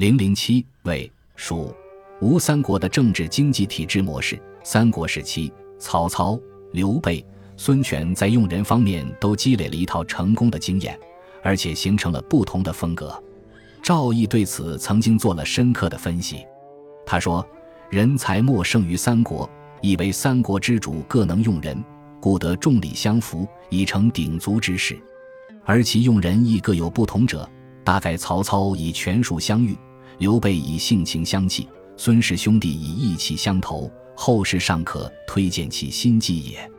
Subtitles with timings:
[0.00, 1.74] 零零七为蜀
[2.22, 4.40] 吴三国的政治经济体制模式。
[4.64, 6.40] 三国时期，曹操、
[6.72, 7.22] 刘备、
[7.54, 10.98] 孙权在用人方面都积累了一套成功的经验，
[11.42, 13.22] 而且形成了不同的风格。
[13.82, 16.46] 赵翼对此曾经做了深刻的分析。
[17.04, 17.46] 他说
[17.92, 19.46] ：“人才莫胜于三国，
[19.82, 21.78] 以为三国之主各能用人，
[22.22, 24.98] 故得众里相扶，以成鼎足之势。
[25.62, 27.46] 而其用人亦各有不同者，
[27.84, 29.76] 大概曹操以权术相遇，
[30.20, 31.66] 刘备以性情相契，
[31.96, 33.90] 孙氏兄弟以义气相投。
[34.14, 36.58] 后世尚可推荐其心计也。”《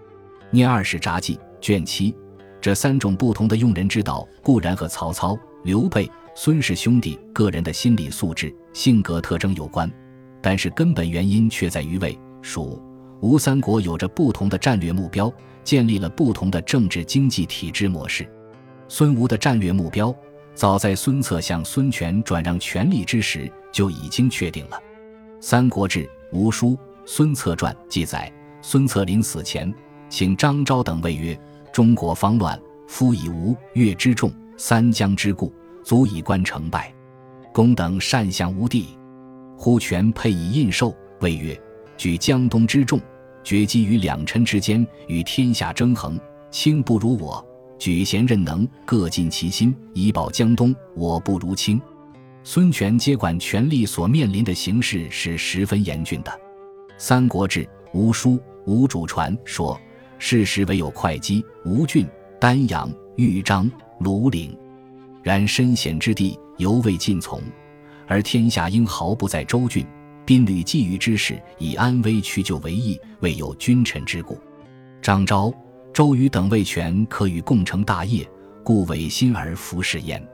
[0.51, 2.15] 聂二世札记》卷七，
[2.61, 6.07] 这三种不同的用人之道，固然和曹操、刘备。
[6.35, 9.91] 孙氏兄弟个人的心理素质、性格特征有关，
[10.39, 12.79] 但是根本原因却在于魏、蜀、
[13.21, 15.33] 吴三国有着不同的战略目标，
[15.63, 18.31] 建立了不同的政治经济体制模式。
[18.87, 20.15] 孙吴的战略目标，
[20.53, 24.77] 早在孙策向孙权转让权力之时就已经确定了。
[25.39, 25.99] 《三国志·
[26.31, 26.69] 吴书·
[27.05, 29.73] 孙策传》记载，孙策临死前，
[30.09, 31.39] 请张昭等谓曰
[31.71, 35.51] ：“中国方乱，夫以吴越之众，三江之固。”
[35.83, 36.93] 足以观成败，
[37.51, 38.95] 公等善降吴地，
[39.57, 41.59] 忽权配以印绶，谓曰
[41.97, 43.01] ：“举江东之众，
[43.43, 46.19] 决击于两臣之间，与天下争衡。
[46.51, 47.43] 卿不如我，
[47.81, 50.71] 举贤任能，各尽其心，以保江东。
[50.95, 51.81] 我不如卿。”
[52.45, 56.29] 孙权接管权力所面临的形势是十分严峻的，
[56.99, 58.33] 《三国志·吴书·
[58.67, 59.81] 吴主传》说
[60.19, 62.07] ：“事时唯有会稽、吴郡、
[62.39, 64.55] 丹阳、豫章、庐陵。”
[65.23, 67.41] 然身险之地犹未尽从，
[68.05, 69.83] 而天下应毫不在州郡，
[70.23, 74.37] 兵履觊觎之势，以安危屈就为宜，未有君臣之故。
[75.01, 75.51] 张昭、
[75.93, 78.25] 周瑜等魏权可与共成大业，
[78.63, 80.25] 故违心而服侍焉。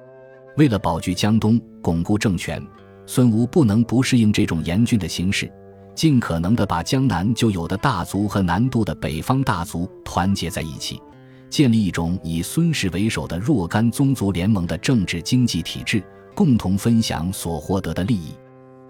[0.56, 2.64] 为了保据江东，巩固政权，
[3.08, 5.52] 孙吴不能不适应这种严峻的形势，
[5.96, 11.02] 尽可能的把江南就有的大族和南渡的北方大族团结在一起。
[11.50, 16.04] 建立一种以孙氏为首的若干宗族联盟的政治经济体制，
[16.36, 18.34] 共同分享所获得的利益。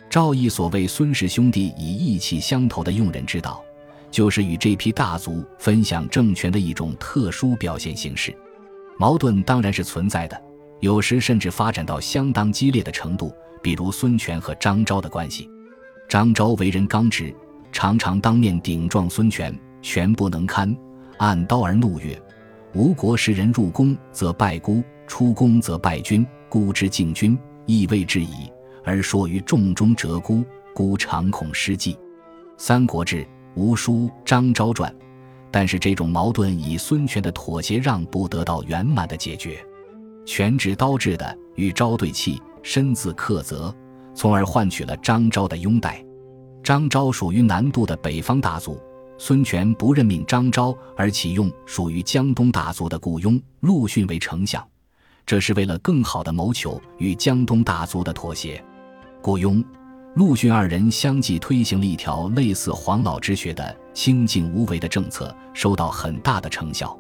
[0.10, 3.64] 赵毅所谓孙氏兄弟以义气相投的用人之道，
[4.10, 8.36] 就是与这批大族分享政权的一种特殊表现形式。
[8.98, 10.42] 矛盾当然是存在的，
[10.80, 13.32] 有时甚至发展到相当激烈的程度，
[13.62, 15.50] 比如孙权和张昭的关系。
[16.10, 17.34] 张昭为人刚直，
[17.72, 20.76] 常常当面顶撞孙权，权不能堪，
[21.18, 22.20] 按刀而怒曰。
[22.74, 26.26] 吴国时人入宫，则拜孤；出宫则拜君。
[26.50, 28.50] 孤之敬君，亦未至矣。
[28.84, 31.94] 而说于众中折孤，孤常恐失计。
[32.58, 33.18] 《三国志·
[33.58, 34.92] 吴书·张昭传》。
[35.50, 39.58] 但是这种矛盾以孙权的妥协让步得到圆满的解决。
[40.26, 43.74] 权指刀制的与昭对气，身自克责，
[44.14, 46.06] 从而换取了张昭的拥戴。
[46.62, 48.80] 张昭属于南渡的北方大族。
[49.18, 54.64] 孙权不任命张昭，而启用属于江东大族的雇佣陆逊为丞相，
[55.26, 58.64] 这是为了更好的谋求与江东大族的妥协。
[59.24, 59.64] 雇佣、
[60.18, 66.98] 陆逊二人相继推行了一条类似黄老之学的清静无为的政策，收到很大的成效。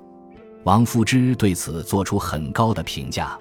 [0.66, 3.36] 王夫之对此作出很高的评价，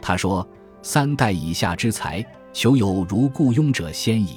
[0.00, 0.48] 他说
[0.82, 4.36] ：“三代以下之才，求有如雇佣者先矣。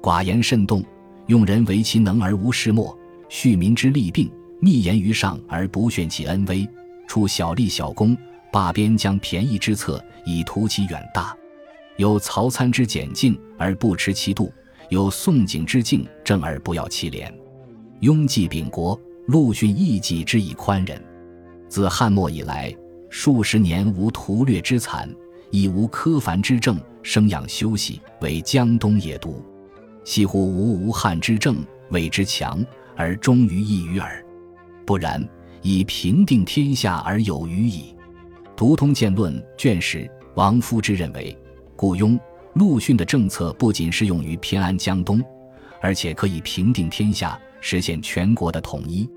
[0.00, 0.84] 寡言慎动，
[1.26, 2.96] 用人为其能而无事末。”
[3.28, 6.64] 恤民之利病，密言于上而不炫其恩威，
[7.08, 8.16] 出小利小功，
[8.52, 11.36] 罢边疆便宜之策，以图其远大。
[11.96, 14.52] 有曹参之简静而不持其度，
[14.88, 17.32] 有宋景之敬正而不要其廉。
[18.00, 21.00] 拥济秉国，陆逊义己之以宽仁。
[21.68, 22.74] 自汉末以来，
[23.08, 25.08] 数十年无屠掠之惨，
[25.50, 29.42] 亦无苛繁之政，生养休息，为江东野毒。
[30.04, 31.56] 惜乎无吴汉之政，
[31.90, 32.64] 谓之强。
[32.96, 34.24] 而终于一隅耳，
[34.86, 35.28] 不然，
[35.62, 37.92] 以平定天下而有余矣。
[38.54, 41.36] 《读通鉴论》卷十，王夫之认为，
[41.76, 42.18] 雇佣
[42.54, 45.22] 陆逊的政策不仅适用于偏安江东，
[45.80, 49.08] 而且可以平定天下，实现全国的统一。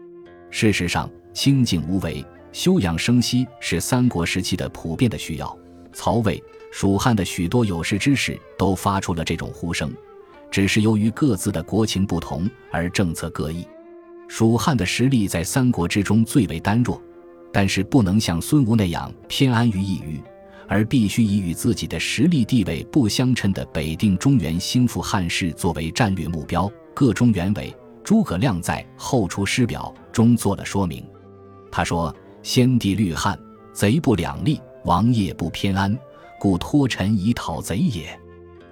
[0.50, 5.58] 事实上，清静无为、休养生息是三国时期的普遍的需要。
[5.94, 9.92] 曹魏、蜀汉的许多有识之士都发出了这种呼声。
[10.50, 13.68] 只是由于各自的国情不同而政策各异，
[14.28, 17.02] 蜀汉的实力在三国之中最为单弱，
[17.52, 20.24] 但是不能像孙吴那样偏安于一隅，
[20.68, 26.70] 而必须以与自己的实力地位不相称的北定中原、兴复汉室作为战略目标。
[26.94, 27.74] 个中原委
[28.04, 31.06] 诸葛亮在《后出师表》中做了说明，
[31.72, 33.40] 他说：“先帝虑汉，
[33.72, 35.98] 贼不两立，王业不偏安，
[36.40, 38.20] 故托臣以讨贼也。”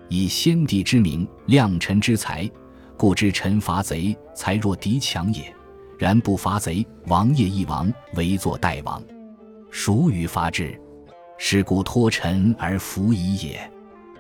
[0.10, 2.50] 以先帝之名，量臣之才，
[2.96, 5.54] 故知臣伐贼，才若敌强也。
[5.98, 9.02] 然不伐贼，王业亦亡，唯作代王。
[9.72, 10.80] 孰与伐之？
[11.38, 13.58] 是故托臣而服矣也。《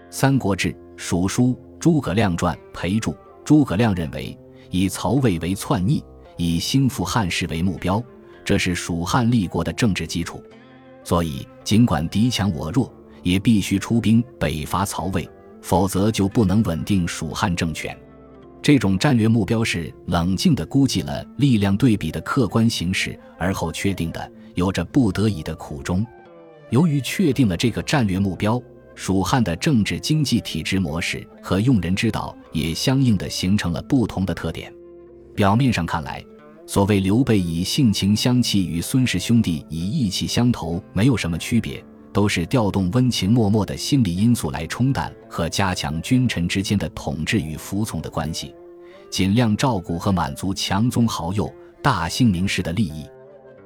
[0.09, 1.47] 三国志·蜀书·
[1.79, 4.37] 诸葛亮传》裴注：诸葛亮认为，
[4.69, 6.03] 以曹魏为篡逆，
[6.37, 8.03] 以兴复汉室为目标，
[8.43, 10.43] 这是蜀汉立国的政治基础。
[11.03, 12.91] 所以，尽管敌强我弱，
[13.23, 15.27] 也必须出兵北伐曹魏，
[15.61, 17.95] 否则就不能稳定蜀汉政权。
[18.61, 26.03] 这种战略目标是冷静地估计了力量对比的客观形势，而后确定的，有着不得已的苦衷。
[26.69, 28.61] 由于确定了这个战略目标，
[28.95, 34.73] 蜀汉的政治经济体制模式和用人之道也相应的形成了不同的特点。
[35.35, 36.23] 表面上看来，
[36.65, 48.55] 所谓刘备以性情相契与孙氏兄弟以义气相投没有什么区别，都是调动温情脉脉的心理因素来冲淡和加强君臣之间的统治与服从的关系，
[49.09, 51.53] 尽量照顾和满足强宗豪右、
[51.83, 53.05] 大姓名士的利益。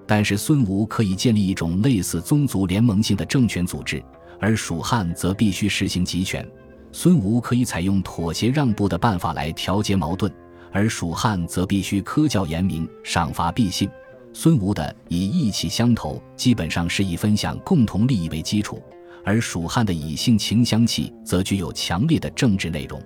[0.09, 4.03] 但是孙吴可以建立一种类似宗族联盟性的政权组织，
[4.39, 6.43] 而蜀汉则必须实行集权。
[6.91, 10.33] 孙吴可以采用妥协让步的办法来调节矛盾。
[10.71, 13.87] 而蜀汉则必须科教严明，赏罚必信。
[14.33, 18.77] 孙吴的以义气相投，基本上是以分享共同利益为基础；
[19.23, 22.99] 而蜀汉的以性情相契，则具有强烈的政治内容。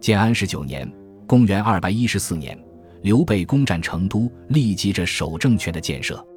[0.00, 0.92] 建安十九年
[1.24, 2.58] （公元214年），
[3.02, 6.16] 刘备攻占成都，立即着守政权的建设。《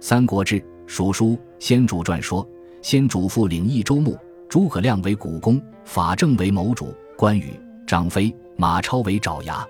[0.00, 2.46] 三国志·蜀书·先主传》说
[2.82, 4.16] ：“先主父领益州牧，
[4.48, 7.52] 诸葛亮为股肱，法正为谋主，关羽、
[7.86, 9.66] 张飞、马超为爪牙。”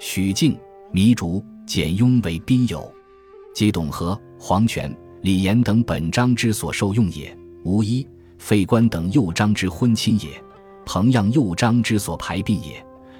[0.00, 0.56] 许靖、
[0.92, 2.90] 糜竺、简雍为宾友，
[3.54, 8.06] 即董和、黄权、李严等本章之所受用也；吴一、
[8.38, 10.30] 费观等右章之婚亲也；
[10.86, 12.76] 彭样右章之所排并也；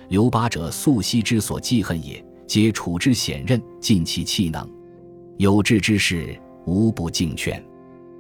[0.09, 2.25] 刘巴者素昔之所记恨也。
[2.47, 4.67] 皆处之险任，尽其气能，
[5.39, 6.37] 有志之士
[6.67, 7.65] 无不敬劝。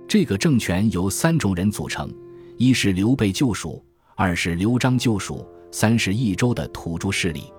[0.06, 2.08] 这个政权由三种人组成：
[2.56, 3.84] 一是刘备救蜀，
[4.14, 7.52] 二是刘璋救蜀，三是益州的土著势力。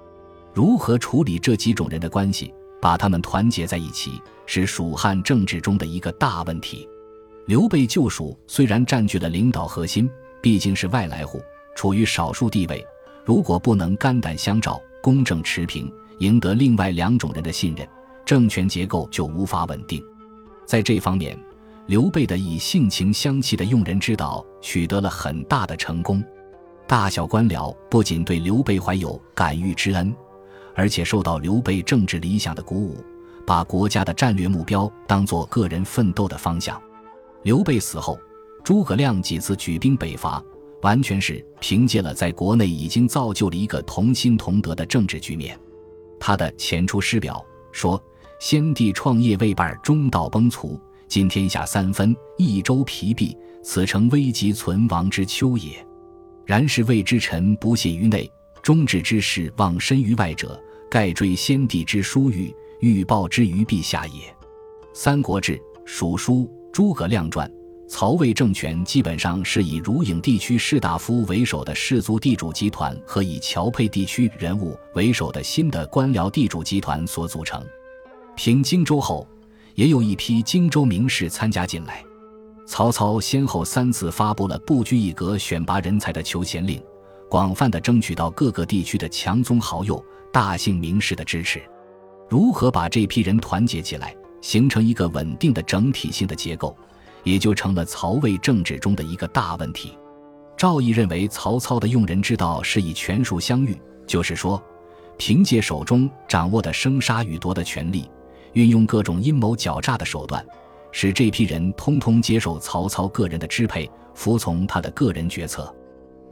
[0.53, 4.13] 如何处理这几种人的关系，把他们团结在一起，
[4.45, 6.87] 是蜀汉政治中的一个大问题。
[7.45, 10.09] 刘备救蜀虽然占据了领导核心，
[10.41, 11.41] 毕竟是外来户，
[11.75, 12.81] 处于少数地位。
[13.25, 17.85] 如果不能肝胆相照、公正持平，赢得另外两种人的信任，
[18.29, 19.99] 政权结构就无法稳定。
[20.63, 21.35] 在这方面，
[21.87, 26.23] 刘备的以性情相契的用人之道取得了很大的成功。
[26.85, 30.15] 大小官僚不仅对刘备怀有感遇之恩。
[30.75, 33.03] 而且受到刘备政治理想的鼓舞，
[33.47, 36.79] 把国家的战略目标当作个人奋斗的方向。
[37.41, 38.19] 刘备死后，
[38.63, 40.39] 诸葛亮几次举兵北伐，
[40.83, 45.59] 完全是凭借了在国内已经造就了一个同心同德的政治局面。
[46.19, 47.43] 他的《前出师表》
[47.77, 47.99] 说
[48.39, 55.85] ：“先帝创业未半，中道崩殂，今天下三分，益州疲弊，此诚危急存亡之秋也。
[56.45, 58.31] 然是魏之臣不懈于内，
[58.63, 60.59] 忠志之士忘身于外者。”
[60.89, 64.21] 盖追先帝之殊遇，欲报之于陛下也。
[64.91, 65.55] 《三国志·
[65.85, 67.47] 蜀书·诸葛亮传》：
[67.87, 77.63] 曹魏政权基本上是以汝颍地区士大夫为首的氏族地主集团和以侨沛地区人物为首的新的官僚地主集团所组成。
[78.41, 79.27] 平荆州后，
[79.75, 82.01] 也有一批荆州名士参加进来。
[82.65, 86.81] 曹操先后三次发布了不拘一格选拔人才的求贤令，
[87.29, 90.01] 广泛的争取到各个地区的强宗豪右。
[90.31, 91.61] 大姓名士的支持，
[92.29, 96.73] 如何把这批人团结起来，形成一个稳定的整体性的结构，
[97.25, 99.97] 也就成了曹魏政治中的一个大问题。
[100.55, 103.77] 赵毅认为，曹操的用人之道是以权术相遇，
[104.07, 104.63] 就是说，
[105.17, 108.09] 凭借手中掌握的生杀予夺的权力，
[108.53, 110.45] 运用各种阴谋狡诈的手段，
[110.91, 115.73] 使这批人通通接受曹操个人的支配，服从他的个人决策。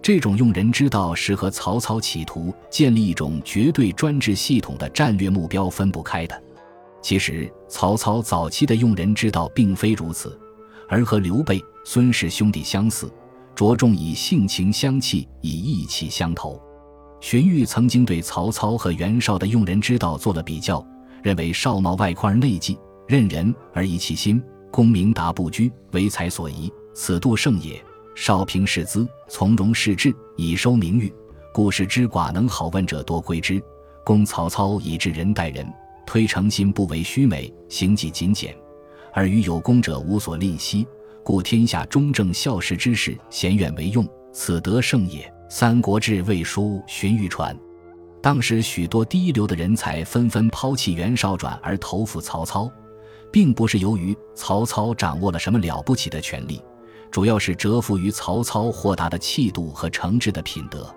[0.02, 6.44] 这种用人之道是和曹操企图建立一种绝对专制系统的战略目标分不开的。
[7.02, 10.40] 其实，曹操早期的用人之道并非如此，
[10.88, 13.12] 而和刘备、孙氏兄弟相似，
[13.56, 16.62] 着重以性情相契，以义气相投。
[17.20, 20.86] 荀彧曾经对曹操和袁绍的用人之道做了比较，
[21.24, 27.84] 认为少冒外宽而内忌，任人而遗其心，功名达不居，为才所宜，此度胜也。
[28.16, 31.14] 少平世资，从容视志，以收名誉。
[31.54, 33.62] 故事之寡能好问者多归之。
[34.04, 35.68] 公曹操以至人待人，
[36.06, 38.56] 推诚信不为虚美，行己谨俭，
[39.14, 40.88] 而与有功者无所吝惜。
[41.24, 45.32] 故天下忠正孝事之士，贤远为用，此德胜也。
[45.50, 47.56] 三国志》魏书荀彧传。
[48.22, 52.70] 当时许多第一流的人才纷纷抛弃袁绍转而投附曹操，
[53.32, 56.62] 并不是由于曹操掌握了什么了不起的权力，
[57.12, 60.94] 主要是折服于曹操豁达的气度和诚挚的品德。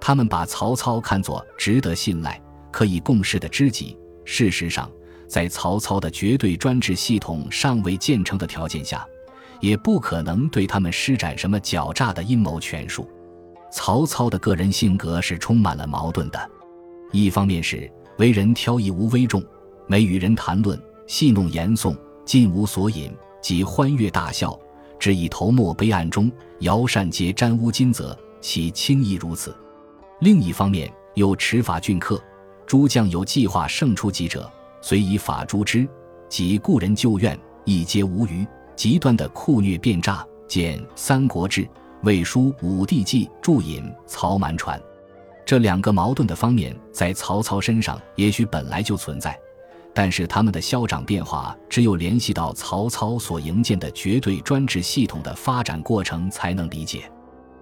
[0.00, 3.96] 他们把曹操看作值得信赖、可以共事的知己。
[4.24, 4.90] 事实上，
[5.26, 9.06] 在曹操的绝对专制系统尚未建成的条件下，
[9.60, 13.08] 也不可能对他们施展什么狡诈的阴谋权术。
[13.70, 16.50] 曹操的个人性格是充满了矛盾的。
[17.12, 19.42] 一方面是为人挑逸无威重，
[19.86, 23.10] 每与人谈论戏弄言颂，尽无所隐，
[23.40, 24.58] 即欢悦大笑，
[24.98, 29.54] 只以头没悲暗中，摇扇皆沾污金泽，其轻易如此。
[30.20, 32.20] 另一方面又持法峻刻，
[32.66, 35.88] 诸将有计划胜出击者，虽以法诛之，
[36.28, 38.46] 即故人旧怨亦皆无余。
[38.76, 41.62] 极端的酷虐变诈，见《三国志·
[42.02, 44.78] 魏书·武帝纪注引曹瞒传》。
[45.44, 49.38] 这两个矛盾的方面在曹操身上也许本来就存在，
[49.94, 57.10] 但是他们的消长变化只有联系到曹操所营建的绝对专制系统的发展过程才能理解。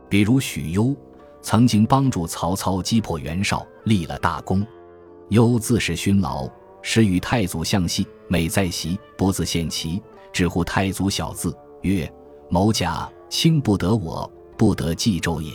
[0.09, 0.95] 比如许攸
[1.41, 4.67] 曾经帮助曹操击破袁绍，立了大功。
[5.31, 6.49] 攸自是勋劳，
[6.83, 10.03] 时与太祖相戏，每在席不自献旗，
[10.33, 12.13] 只呼太祖小字，曰
[12.51, 15.53] ：“某甲卿不得我，不得冀州也。”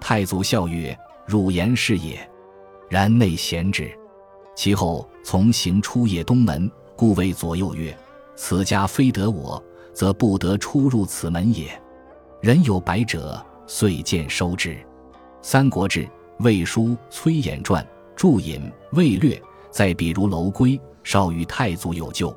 [0.00, 0.96] 太祖笑曰。
[1.30, 2.26] 汝言是也，
[2.88, 3.94] 然内贤之。
[4.56, 7.94] 其后从行出谒东门，故谓左右曰
[8.34, 9.62] ：“此家非得我，
[9.92, 11.68] 则不得出入此门也。”
[12.40, 14.70] 人有百者，遂见收之。
[15.42, 16.04] 《三国志·
[16.38, 17.84] 魏书·崔琰传》
[18.16, 18.62] 注引
[18.92, 19.38] 魏略，
[19.70, 22.34] 再比如楼归，少与太祖有旧。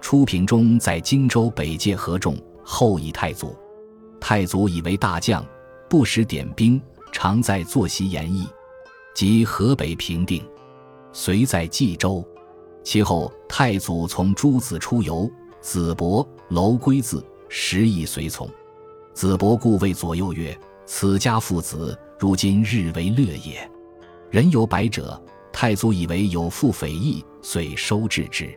[0.00, 3.54] 初平中在荆州北界合众，后以太祖。
[4.22, 5.44] 太祖以为大将，
[5.90, 6.80] 不时点兵。
[7.10, 8.46] 常在坐席言议，
[9.14, 10.42] 及河北平定，
[11.12, 12.26] 遂在冀州。
[12.82, 18.48] 其后太祖从诸子出游，子伯、楼归子时亦随从。
[19.12, 23.70] 子伯故谓左右曰：“此家父子，如今日为乐也。”
[24.30, 25.20] 人有百者，
[25.52, 28.48] 太祖以为有负匪意，遂收治之。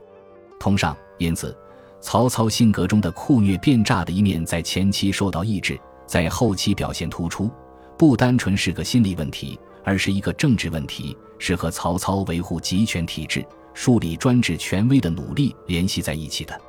[0.57, 1.53] 通上，因此
[2.01, 7.49] 曹操性格中的酷虐变诈的一面，在前期受到抑制，在后期表现突出。
[7.97, 16.59] 不单纯是个心理问题，而是一个政治问题，是和曹操维护集权体制、树立专制权威的努力联系在一起的。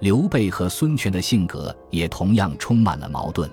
[0.00, 3.48] 刘备和孙权的性格也同样充满了矛盾。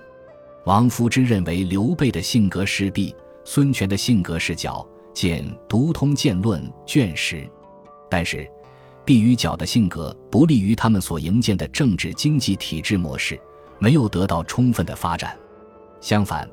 [0.65, 7.47] 王夫之认为刘备的性格是弊，孙权的性格是狡，见《独通鉴论》卷十。
[8.09, 8.49] 但是，
[9.11, 13.37] 弊与角的性格不利于他们所营建的政治经济体制模式，
[13.77, 15.37] 没有得到充分的发展。
[15.99, 16.49] 相反，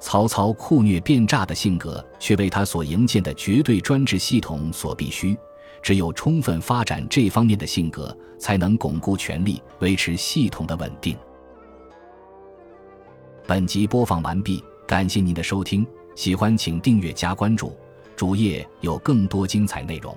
[0.00, 5.36] 曹操酷虐变诈的性格，却为他所营建的绝对专制系统所必须。
[5.82, 11.14] 只有充分发展这方面的性格，才能巩固权力，维持系统的稳定。
[13.46, 15.86] 本集播放完毕，感谢您的收听，
[16.16, 17.76] 喜欢请订阅加关注，
[18.16, 20.16] 主页有更多精彩内容。